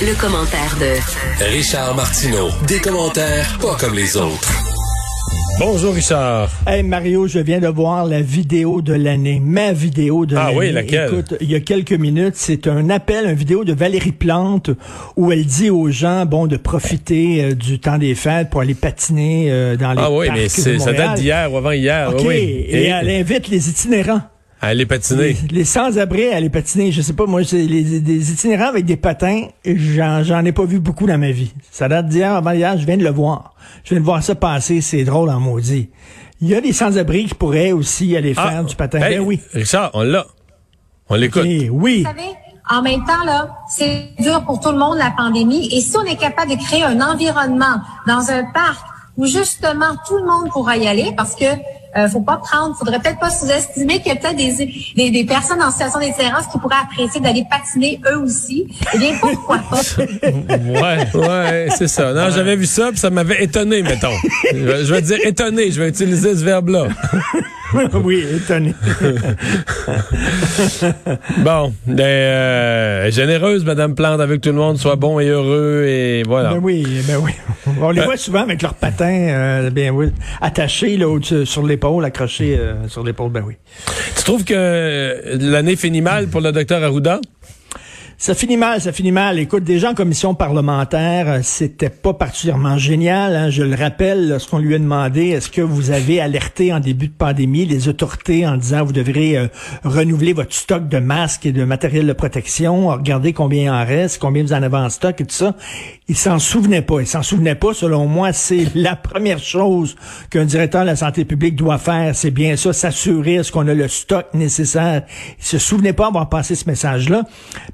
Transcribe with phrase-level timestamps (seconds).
[0.00, 2.48] Le, commentaire de Richard Martineau.
[2.66, 4.50] Des commentaires pas comme les autres.
[5.58, 6.50] Bonjour Richard.
[6.66, 10.52] Hey Mario, je viens de voir la vidéo de l'année, ma vidéo de l'année.
[10.54, 11.08] Ah oui, laquelle?
[11.12, 14.70] Écoute, il y a quelques minutes, c'est un appel, une vidéo de Valérie Plante
[15.16, 18.74] où elle dit aux gens, bon, de profiter euh, du temps des fêtes pour aller
[18.74, 22.10] patiner euh, dans les Ah oui, parcs mais de ça date d'hier ou avant hier.
[22.10, 22.36] OK, oui, oui.
[22.68, 24.22] et, elle invite les itinérants.
[24.64, 25.32] Allez patiner.
[25.32, 26.92] Les, les sans-abri à aller patiner.
[26.92, 30.64] Je sais pas, moi, c'est les, des itinérants avec des patins, j'en, j'en ai pas
[30.64, 31.52] vu beaucoup dans ma vie.
[31.72, 33.54] Ça date d'hier, avant hier, je viens de le voir.
[33.82, 35.90] Je viens de voir ça passer, c'est drôle en maudit.
[36.40, 39.00] Il y a des sans-abri qui pourraient aussi aller faire Ah, du patin.
[39.00, 39.40] hey, ben oui.
[39.52, 40.26] Richard, on l'a.
[41.08, 41.42] On l'écoute.
[41.42, 42.04] Ok, oui.
[42.04, 42.30] Vous savez,
[42.70, 45.68] en même temps, là, c'est dur pour tout le monde, la pandémie.
[45.76, 48.80] Et si on est capable de créer un environnement dans un parc
[49.16, 51.44] où justement tout le monde pourra y aller, parce que
[51.96, 55.24] euh, faut pas prendre, faudrait peut-être pas sous-estimer qu'il y a peut-être des, des, des
[55.24, 58.66] personnes en situation d'itinérance qui pourraient apprécier d'aller patiner eux aussi.
[58.94, 59.80] Eh bien, pourquoi pas?
[60.72, 62.12] Ouais, ouais, c'est ça.
[62.12, 64.08] Non, j'avais vu ça, puis ça m'avait étonné, mettons.
[64.52, 66.86] je, vais, je vais dire étonné, je vais utiliser ce verbe-là.
[68.04, 68.74] oui, étonné.
[71.38, 76.22] Bon, ben, euh, généreuse, Madame Plante, avec tout le monde, soit bon et heureux, et
[76.24, 76.50] voilà.
[76.50, 77.32] Ben oui, ben oui.
[77.80, 80.08] On les voit souvent avec leurs patins, euh, ben oui,
[80.40, 83.54] attachés là, sur l'épaule, accrochés euh, sur l'épaule, ben oui.
[84.16, 87.20] Tu trouves que l'année finit mal pour le docteur Arruda?
[88.22, 89.40] Ça finit mal, ça finit mal.
[89.40, 93.34] Écoute, déjà en commission parlementaire, euh, c'était pas particulièrement génial.
[93.34, 93.50] hein.
[93.50, 97.14] Je le rappelle, lorsqu'on lui a demandé, est-ce que vous avez alerté en début de
[97.14, 99.48] pandémie les autorités en disant vous devrez euh,
[99.82, 104.20] renouveler votre stock de masques et de matériel de protection, regardez combien il en reste,
[104.20, 105.56] combien vous en avez en stock et tout ça.
[106.06, 107.00] Il s'en souvenait pas.
[107.00, 107.74] Il s'en souvenait pas.
[107.74, 109.96] Selon moi, c'est la première chose
[110.30, 112.14] qu'un directeur de la santé publique doit faire.
[112.14, 115.02] C'est bien ça, s'assurer est-ce qu'on a le stock nécessaire.
[115.40, 117.24] Il se souvenait pas avoir passé ce message-là.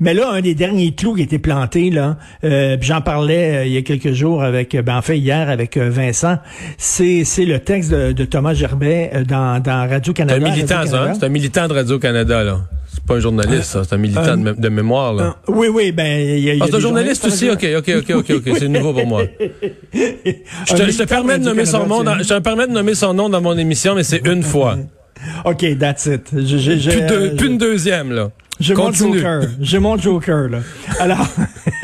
[0.01, 3.64] Mais là, un des derniers clous qui a été planté, là, euh, j'en parlais euh,
[3.67, 6.39] il y a quelques jours avec, euh, ben, en fait hier avec euh, Vincent,
[6.77, 10.46] c'est c'est le texte de, de Thomas Gerbet dans, dans Radio C'est Canada.
[10.46, 10.83] un militant, ça, hein?
[10.85, 11.14] Radio-Canada.
[11.20, 12.61] C'est un militant de Radio-Canada, là.
[12.92, 13.83] C'est pas un journaliste, ça.
[13.85, 15.36] C'est un militant de, mé- de mémoire, là.
[15.46, 17.48] Oui, oui, ben il y a, il y a Ah, c'est un journaliste aussi?
[17.51, 18.57] OK, OK, OK, OK, OK.
[18.58, 19.23] C'est nouveau pour moi.
[19.95, 22.67] Je te, je te militant permets de nommer son nom Radio-Canada, dans, je te permets
[22.67, 24.77] de nommer son nom dans mon émission, mais c'est une fois.
[25.45, 26.29] OK, that's it.
[26.33, 28.30] Je, je, je- Plus, deux- je- plus une deuxième, là.
[28.61, 28.92] J'ai mon.
[28.92, 29.42] Joker.
[29.61, 30.58] J'ai mon Joker, là.
[30.98, 31.27] Alors,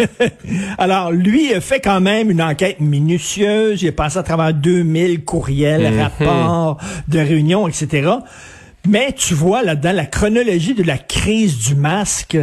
[0.78, 3.82] alors, lui a fait quand même une enquête minutieuse.
[3.82, 6.00] Il a passé à travers 2000 courriels, Mhm.
[6.00, 8.10] rapports de réunions, etc.
[8.86, 12.36] Mais tu vois là-dedans la chronologie de la crise du masque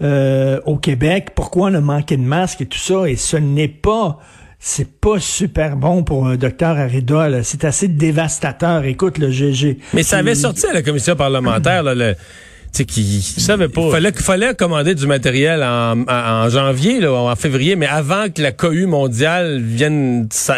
[0.00, 3.66] euh, au Québec, pourquoi on a manqué de masques et tout ça, et ce n'est
[3.68, 4.18] pas
[4.60, 7.28] c'est pas super bon pour un docteur Arida.
[7.44, 8.84] C'est assez dévastateur.
[8.86, 9.78] Écoute, le GG.
[9.94, 12.16] Mais ça avait sorti à la commission parlementaire, là, le,
[12.72, 13.82] sais, qui savait pas.
[13.86, 18.28] Il fallait, qu'il fallait commander du matériel en, en- janvier, là, en février, mais avant
[18.28, 20.56] que la cohue mondiale vienne, ça,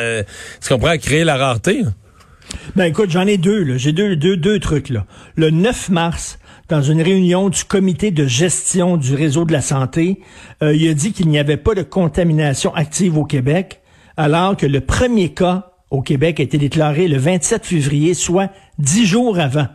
[0.62, 1.82] tu comprends, créer la rareté.
[2.76, 3.76] Ben écoute, j'en ai deux, là.
[3.76, 5.06] J'ai deux, deux, deux trucs, là.
[5.36, 6.38] Le 9 mars,
[6.68, 10.20] dans une réunion du comité de gestion du réseau de la santé,
[10.62, 13.80] euh, il a dit qu'il n'y avait pas de contamination active au Québec,
[14.16, 19.06] alors que le premier cas au Québec a été déclaré le 27 février, soit dix
[19.06, 19.66] jours avant.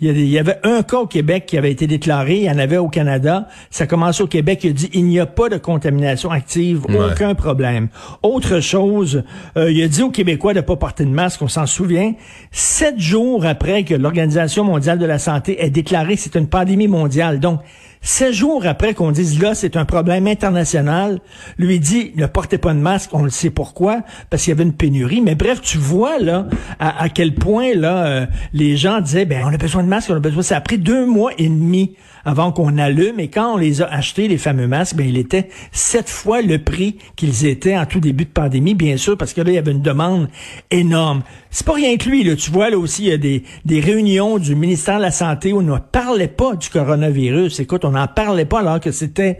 [0.00, 2.76] Il y, avait un cas au Québec qui avait été déclaré, il y en avait
[2.76, 3.48] au Canada.
[3.68, 7.10] Ça commence au Québec, il a dit il n'y a pas de contamination active, Ouais.
[7.12, 7.88] aucun problème.
[8.22, 9.24] Autre chose,
[9.56, 12.12] euh, il a dit aux Québécois de pas porter de masque, on s'en souvient.
[12.52, 16.86] Sept jours après que l'Organisation mondiale de la santé ait déclaré que c'est une pandémie
[16.86, 17.60] mondiale, donc
[18.00, 21.20] sept jours après qu'on dise là c'est un problème international,
[21.58, 24.64] lui dit ne portez pas de masque, on le sait pourquoi, parce qu'il y avait
[24.64, 25.20] une pénurie.
[25.20, 26.46] Mais bref, tu vois là
[26.78, 30.16] à, quel point là euh, les gens disaient ben on a besoin de masques, on
[30.16, 30.42] a besoin.
[30.42, 31.94] Ça a pris deux mois et demi
[32.28, 33.20] avant qu'on allume.
[33.20, 36.58] Et quand on les a achetés, les fameux masques, ben, il était sept fois le
[36.58, 39.58] prix qu'ils étaient en tout début de pandémie, bien sûr, parce que là, il y
[39.58, 40.28] avait une demande
[40.70, 41.22] énorme.
[41.50, 42.36] C'est pas rien que lui, là.
[42.36, 45.52] Tu vois, là aussi, il y a des, des réunions du ministère de la Santé
[45.52, 47.60] où on ne parlait pas du coronavirus.
[47.60, 49.38] Écoute, on n'en parlait pas alors que c'était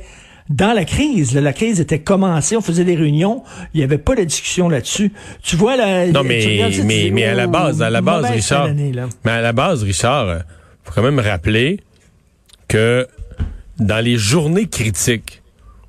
[0.49, 1.35] dans la crise.
[1.35, 1.41] là.
[1.41, 3.43] la crise était commencée, on faisait des réunions,
[3.75, 5.13] il n'y avait pas de discussion là-dessus.
[5.43, 6.07] Tu vois, là...
[6.07, 8.69] Non, mais, regardes mais, dis, mais à la oh, base, à la base, Richard.
[9.25, 10.39] Mais à la base, Richard, euh,
[10.85, 11.81] faut quand même rappeler
[12.67, 13.07] que
[13.79, 15.43] dans les journées critiques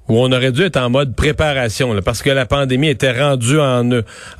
[0.10, 3.60] où on aurait dû être en mode préparation, là, parce que la pandémie était rendue
[3.60, 3.90] en,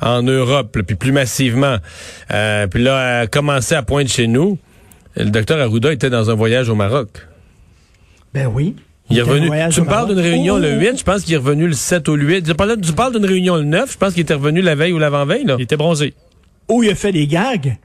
[0.02, 1.76] en Europe, là, puis plus massivement,
[2.32, 4.58] euh, puis là, a commencé à poindre chez nous,
[5.16, 7.08] le docteur Arruda était dans un voyage au Maroc.
[8.34, 8.76] Ben oui.
[9.10, 9.50] Il est revenu.
[9.72, 10.80] Tu me parles d'une réunion le Oh!
[10.80, 12.46] 8, je pense qu'il est revenu le 7 ou le 8.
[12.46, 14.92] Tu parles, tu parles d'une réunion le 9, je pense qu'il était revenu la veille
[14.92, 15.44] ou l'avant-veille.
[15.44, 15.56] Là.
[15.58, 16.14] Il était bronzé.
[16.68, 17.76] Où il a fait des gags.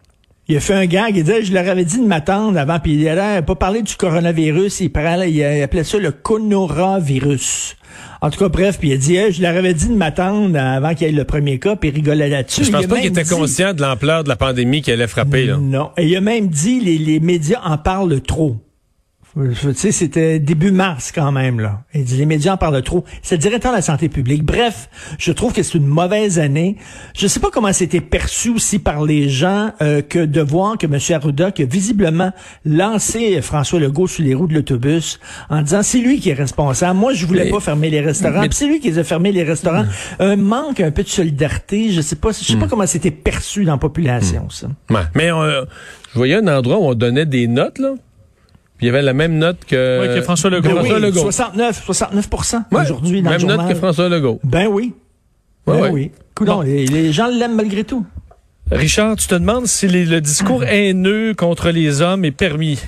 [0.48, 2.94] Il a fait un gag, il disait, je leur avais dit de m'attendre avant, puis
[2.94, 7.76] il n'allait pas parler du coronavirus, il, parlait, il appelait ça le conoravirus.
[8.22, 10.94] En tout cas, bref, puis il a dit, je leur avais dit de m'attendre avant
[10.94, 12.66] qu'il y ait le premier cas, puis il rigolait là-dessus.
[12.66, 15.08] Je pense Il pas qu'il était dit- conscient de l'ampleur de la pandémie qui allait
[15.08, 15.46] frapper.
[15.46, 15.58] Là.
[15.60, 15.90] Non.
[15.98, 18.58] Et il a même dit, les, les médias en parlent trop.
[19.38, 21.82] Tu sais, c'était début mars quand même, là.
[21.94, 23.04] Il dit, les médias en parlent trop.
[23.22, 24.44] C'est le directeur de la santé publique.
[24.46, 24.90] Bref,
[25.20, 26.78] je trouve que c'est une mauvaise année.
[27.18, 30.86] Je sais pas comment c'était perçu aussi par les gens euh, que de voir que
[30.86, 30.98] M.
[31.14, 32.32] Arruda, qui a visiblement
[32.64, 36.98] lancé François Legault sous les roues de l'autobus en disant, c'est lui qui est responsable.
[36.98, 38.40] Moi, je voulais Mais- pas fermer les restaurants.
[38.42, 39.86] mais- c'est lui qui les a fermés les restaurants.
[40.20, 41.92] Un manque un peu de solidarité.
[41.92, 44.68] Je sais pas, je sais pas comment c'était perçu dans la population, ça.
[44.90, 45.02] Ouais.
[45.14, 45.66] Mais euh,
[46.14, 47.96] je voyais un endroit où on donnait des notes, là.
[48.78, 50.64] Puis il y avait la même note que, François Legault.
[50.64, 51.20] que Ben François oui, Legault.
[51.22, 52.28] 69, 69
[52.72, 52.82] Ouais.
[52.82, 53.74] aujourd'hui dans Même le note journal.
[53.74, 54.40] que François Legault.
[54.44, 54.94] Ben oui.
[55.66, 56.12] Ben Ouais, oui.
[56.66, 58.06] Les, les gens l'aiment malgré tout.
[58.72, 62.80] Richard, tu te demandes si les- le discours haineux contre les hommes est permis.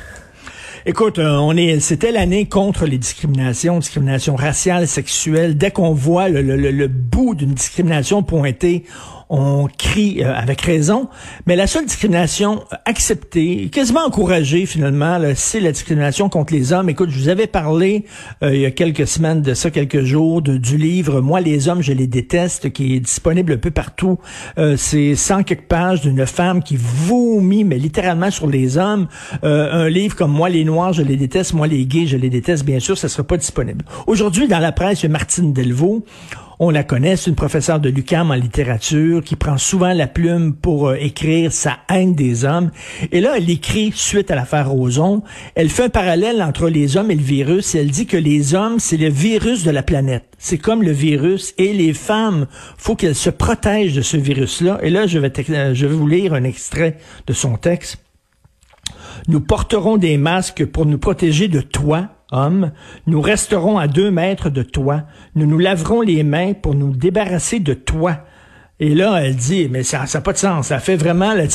[0.86, 5.58] Écoute, euh, on est, c'était l'année contre les discriminations, discrimination raciale, sexuelle.
[5.58, 8.86] Dès qu'on voit le, le- le- le bout d'une discrimination pointée,
[9.30, 11.10] on crie euh, avec raison.
[11.46, 16.90] Mais la seule discrimination acceptée, quasiment encouragée finalement, c'est la discrimination contre les hommes.
[16.90, 18.06] Écoute, je vous avais parlé
[18.44, 21.68] euh, il y a quelques semaines de ça, quelques jours, de- du livre Moi les
[21.68, 24.18] hommes, je les déteste, qui est disponible un peu partout.
[24.58, 29.08] Euh, c'est 100 quelques pages d'une femme qui vomit, mais littéralement sur les hommes.
[29.44, 32.30] Euh, un livre comme Moi les noirs, je les déteste, moi les gays, je les
[32.30, 33.84] déteste, bien sûr, ça sera pas disponible.
[34.08, 36.06] Aujourd'hui, dans la presse, il y a Martine Delvaux.
[36.60, 40.56] On la connaît, c'est une professeure de l'UQAM en littérature qui prend souvent la plume
[40.56, 42.72] pour euh, écrire sa haine des hommes.
[43.12, 45.22] Et là, elle écrit suite à l'affaire Roson.
[45.54, 47.76] Elle fait un parallèle entre les hommes et le virus.
[47.76, 50.26] Et elle dit que les hommes, c'est le virus de la planète.
[50.40, 51.54] C'est comme le virus.
[51.60, 54.80] Et les femmes, faut qu'elles se protègent de ce virus-là.
[54.82, 58.00] Et là, je vais, euh, je vais vous lire un extrait de son texte.
[59.28, 62.72] Nous porterons des masques pour nous protéger de toi, homme.
[63.06, 65.04] Nous resterons à deux mètres de toi.
[65.36, 68.20] Nous nous laverons les mains pour nous débarrasser de toi.
[68.80, 70.68] Et là, elle dit, mais ça n'a pas de sens.
[70.68, 71.46] Ça fait vraiment, là,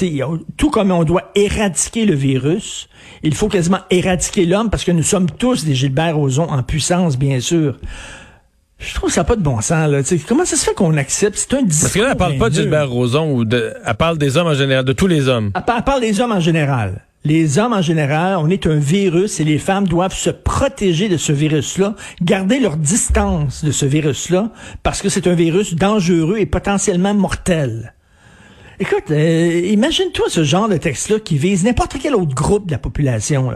[0.57, 2.89] tout comme on doit éradiquer le virus,
[3.23, 7.17] il faut quasiment éradiquer l'homme parce que nous sommes tous des Gilbert Rozon en puissance,
[7.17, 7.79] bien sûr.
[8.79, 10.01] Je trouve que ça n'a pas de bon sens, là.
[10.27, 11.39] comment ça se fait qu'on accepte?
[11.39, 11.83] C'est un discours.
[11.83, 12.55] Parce que là, elle parle pas de.
[12.55, 15.53] Gilbert Rozon ou de, elle parle des hommes en général, de tous les hommes.
[15.55, 17.07] Elle parle des hommes en général.
[17.25, 21.17] Les hommes en général, on est un virus et les femmes doivent se protéger de
[21.17, 24.51] ce virus-là, garder leur distance de ce virus-là,
[24.83, 27.95] parce que c'est un virus dangereux et potentiellement mortel.
[28.81, 32.79] Écoute, euh, imagine-toi ce genre de texte-là qui vise n'importe quel autre groupe de la
[32.79, 33.53] population,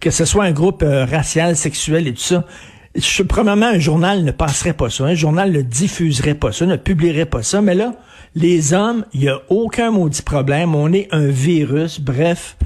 [0.00, 2.46] que ce soit un groupe euh, racial, sexuel et tout ça.
[2.94, 5.04] Je, premièrement, un journal ne passerait pas ça.
[5.04, 7.60] Un journal ne diffuserait pas ça, ne publierait pas ça.
[7.60, 7.94] Mais là,
[8.34, 10.74] les hommes, il n'y a aucun maudit problème.
[10.74, 12.00] On est un virus.
[12.00, 12.56] Bref,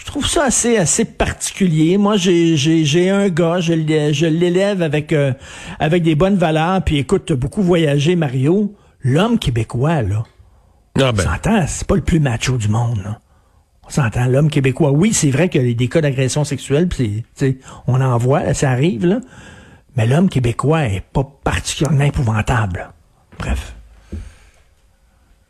[0.00, 1.98] je trouve ça assez assez particulier.
[1.98, 3.74] Moi, j'ai j'ai j'ai un gars, je
[4.26, 5.32] l'élève avec euh,
[5.78, 6.82] avec des bonnes valeurs.
[6.82, 8.74] Puis écoute, beaucoup voyagé, Mario.
[9.02, 10.24] L'homme québécois, là.
[10.98, 11.22] Ah On ben.
[11.22, 13.02] s'entend, c'est pas le plus macho du monde.
[13.04, 13.20] Là.
[13.86, 14.90] On s'entend, l'homme québécois.
[14.90, 18.00] Oui, c'est vrai qu'il y a des cas d'agression sexuelle, puis c'est, tu sais, on
[18.00, 19.20] en voit, là, ça arrive, là.
[19.96, 22.90] Mais l'homme québécois est pas particulièrement épouvantable.
[23.38, 23.74] Bref.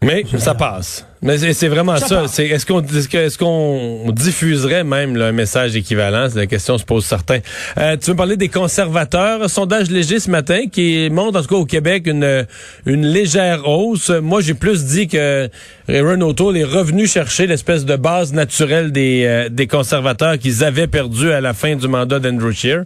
[0.03, 1.05] Mais ça passe.
[1.21, 2.17] Mais c'est vraiment Ça ça.
[2.23, 2.33] passe.
[2.33, 6.29] C'est est-ce qu'on est-ce qu'on diffuserait même là, un message équivalent?
[6.31, 7.41] C'est la question que se pose certains.
[7.77, 9.51] Euh, tu veux parler des conservateurs?
[9.51, 12.47] Sondage léger ce matin qui montre en tout cas au Québec une
[12.87, 14.09] une légère hausse.
[14.09, 15.51] Moi, j'ai plus dit que
[15.87, 20.87] Aaron O'Toole est revenu chercher l'espèce de base naturelle des euh, des conservateurs qu'ils avaient
[20.87, 22.85] perdu à la fin du mandat d'Andrew Scheer.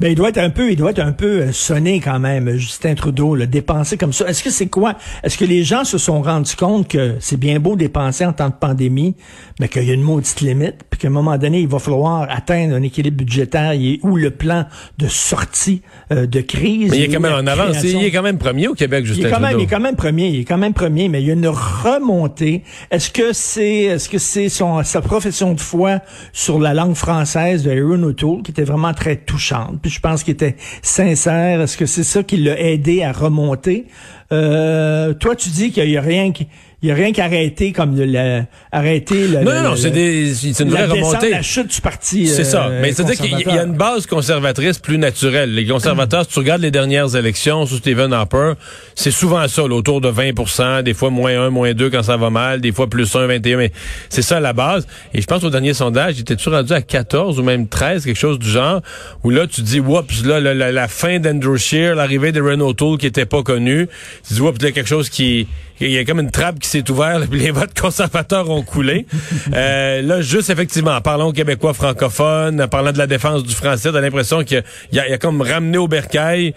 [0.00, 2.56] Ben, il doit être un peu, il doit être un peu euh, sonné quand même,
[2.56, 4.26] Justin Trudeau, le dépenser comme ça.
[4.28, 4.94] Est-ce que c'est quoi?
[5.22, 8.48] Est-ce que les gens se sont rendus compte que c'est bien beau dépenser en temps
[8.48, 9.14] de pandémie,
[9.58, 12.26] mais qu'il y a une maudite limite, puis qu'à un moment donné, il va falloir
[12.30, 14.66] atteindre un équilibre budgétaire et ou le plan
[14.98, 16.90] de sortie euh, de crise.
[16.90, 17.82] Mais il est quand même en avance.
[17.82, 19.64] Il est quand même premier au Québec, il Justin est quand même, il Trudeau.
[19.64, 22.62] est quand même premier, il est quand même premier, mais il y a une remontée.
[22.90, 26.00] Est-ce que c'est, est-ce que c'est son, sa profession de foi
[26.32, 30.22] sur la langue française de Aaron O'Toole qui était vraiment très touchante, puis je pense
[30.22, 31.60] qu'il était sincère.
[31.60, 33.86] Est-ce que c'est ça qui l'a aidé à remonter?
[34.32, 36.46] Euh, toi, tu dis qu'il y a rien qui,
[36.82, 39.76] il y a rien qu'arrêter comme de la, arrêter le, Non, le- non, non, le-
[39.76, 41.30] c'est des, c'est une la vraie descente, remontée.
[41.30, 42.26] la chute du parti.
[42.26, 42.68] C'est ça.
[42.68, 45.54] euh, Mais c'est-à-dire qu'il y a une base conservatrice plus naturelle.
[45.54, 48.54] Les conservateurs, si tu regardes les dernières élections sous Stephen Harper,
[48.94, 52.16] c'est souvent ça, là, autour de 20% des fois moins 1, moins 2 quand ça
[52.16, 53.72] va mal, des fois plus 1, 21, mais
[54.08, 54.86] c'est ça la base.
[55.12, 58.16] Et je pense au dernier sondage, il était-tu rendu à 14 ou même 13, quelque
[58.18, 58.80] chose du genre,
[59.22, 62.72] où là, tu dis, oups, là, la, la- la fin d'Andrew Scheer, l'arrivée de Renault
[62.72, 63.86] Tool qui était pas connu,
[64.26, 65.46] tu dis, y a quelque chose qui...
[65.80, 69.06] Il y a comme une trappe qui s'est ouverte, puis les votes conservateurs ont coulé.
[69.54, 74.44] euh, là, juste effectivement, parlons québécois francophones, parlant de la défense du français, t'as l'impression
[74.44, 76.54] qu'il y, a, comme ramené au bercail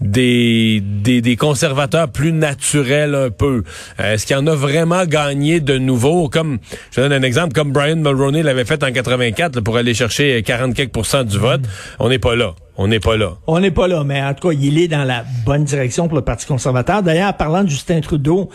[0.00, 3.62] des, des, des, conservateurs plus naturels un peu.
[3.98, 6.28] Euh, est-ce qu'il y en a vraiment gagné de nouveau?
[6.28, 6.58] Comme,
[6.90, 10.74] je donne un exemple, comme Brian Mulroney l'avait fait en 84 pour aller chercher 40
[10.74, 11.62] quelques du vote.
[11.98, 12.54] On n'est pas là.
[12.78, 13.38] On n'est pas là.
[13.46, 16.16] On n'est pas là, mais en tout cas, il est dans la bonne direction pour
[16.16, 17.02] le Parti conservateur.
[17.02, 18.50] D'ailleurs, parlant de Justin Trudeau,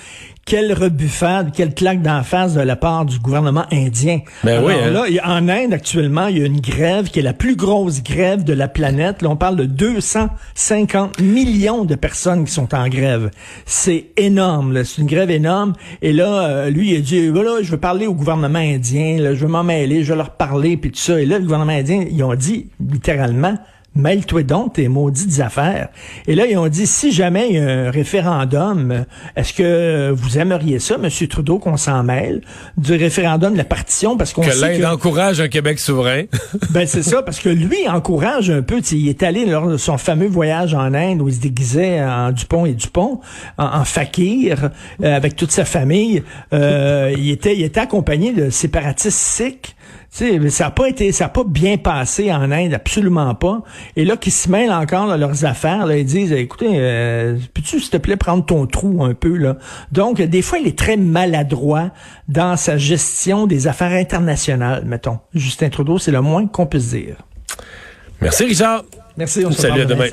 [0.46, 4.20] quelle rebuffade, quelle claque d'en face de la part du gouvernement indien.
[4.44, 4.92] Ben oui, hein?
[4.92, 8.44] là, en Inde, actuellement, il y a une grève qui est la plus grosse grève
[8.44, 9.22] de la planète.
[9.24, 13.32] Là, on parle de 250 millions de personnes qui sont en grève.
[13.66, 15.74] C'est énorme, c'est une grève énorme.
[16.02, 19.34] Et là, euh, lui, il a dit, voilà, je veux parler au gouvernement indien, là,
[19.34, 21.20] je veux m'en mêler, je veux leur parler, puis tout ça.
[21.20, 23.58] Et là, le gouvernement indien, ils ont dit, littéralement,
[23.96, 25.90] mêle-toi donc tes maudites affaires.
[26.28, 29.06] Et là, ils ont dit, si jamais il y a un référendum,
[29.36, 31.10] est-ce que vous aimeriez ça, M.
[31.28, 32.42] Trudeau, qu'on s'en mêle
[32.78, 34.18] du référendum de la partition?
[34.18, 36.24] Parce qu'on que sait l'Inde encourage un Québec souverain.
[36.70, 39.98] ben, c'est ça, parce que lui encourage un peu, il est allé lors de son
[39.98, 43.20] fameux voyage en Inde où il se déguisait en Dupont et Dupont,
[43.58, 44.70] en, en fakir,
[45.04, 46.24] euh, avec toute sa famille.
[46.54, 49.76] Euh, il, était, il était accompagné de séparatistes sikhs
[50.10, 53.64] sais, ça n'a pas été, ça a pas bien passé en Inde, absolument pas.
[53.96, 57.80] Et là, qui se mêlent encore dans leurs affaires, là, ils disent, écoutez, euh, peux-tu
[57.80, 59.58] s'il te plaît prendre ton trou un peu là?
[59.92, 61.92] Donc, des fois, il est très maladroit
[62.28, 65.20] dans sa gestion des affaires internationales, mettons.
[65.34, 67.16] Justin Trudeau, c'est le moins qu'on puisse dire.
[68.22, 68.84] Merci Richard.
[69.18, 69.46] Merci.
[69.46, 70.08] On Salut à demain.